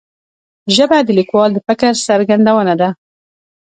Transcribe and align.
ژبه 0.75 0.97
د 1.03 1.09
لیکوال 1.19 1.49
د 1.53 1.57
فکر 1.67 1.91
څرګندونه 2.07 2.73
ده 2.81 2.89